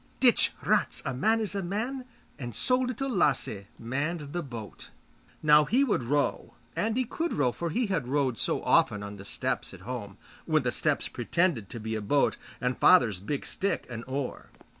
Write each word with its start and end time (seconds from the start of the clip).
Ditsch, 0.19 0.49
ratsch, 0.65 1.03
a 1.05 1.13
man 1.13 1.39
is 1.39 1.53
a 1.53 1.61
man, 1.61 2.05
and 2.39 2.55
so 2.55 2.79
Little 2.79 3.07
Lasse 3.07 3.65
manned 3.77 4.33
the 4.33 4.41
boat. 4.41 4.89
Now 5.43 5.65
he 5.65 5.83
would 5.83 6.01
row 6.01 6.55
and 6.75 6.97
he 6.97 7.03
could 7.05 7.33
row, 7.33 7.51
for 7.51 7.69
he 7.69 7.85
had 7.85 8.07
rowed 8.07 8.39
so 8.39 8.63
often 8.63 9.03
on 9.03 9.17
the 9.17 9.25
step 9.25 9.63
sat 9.63 9.81
home, 9.81 10.17
when 10.47 10.63
the 10.63 10.71
steps 10.71 11.07
pretended 11.07 11.69
to 11.69 11.79
be 11.79 11.93
a 11.93 12.01
boat 12.01 12.37
and 12.59 12.79
father's 12.79 13.19
big 13.19 13.45
stick 13.45 13.85
an 13.91 14.03
oar. 14.05 14.49